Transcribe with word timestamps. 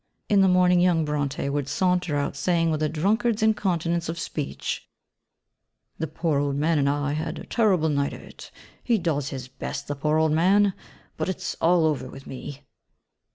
In 0.29 0.41
the 0.41 0.47
mornings, 0.47 0.81
young 0.81 1.05
Brontë 1.05 1.51
would 1.51 1.67
saunter 1.67 2.15
out 2.15 2.35
saying, 2.35 2.71
with 2.71 2.81
a 2.81 2.89
drunkard's 2.89 3.43
incontinence 3.43 4.09
of 4.09 4.17
speech, 4.17 4.89
'The 5.99 6.07
poor 6.07 6.39
old 6.39 6.55
man 6.55 6.79
and 6.79 6.89
I 6.89 7.11
have 7.13 7.23
had 7.35 7.37
a 7.37 7.45
terrible 7.45 7.87
night 7.89 8.13
of 8.13 8.21
it; 8.23 8.49
he 8.83 8.97
does 8.97 9.29
his 9.29 9.47
best, 9.47 9.87
the 9.87 9.93
poor 9.95 10.17
old 10.17 10.31
man, 10.31 10.73
but 11.17 11.29
it's 11.29 11.55
all 11.61 11.85
over 11.85 12.09
with 12.09 12.25
me.' 12.25 12.63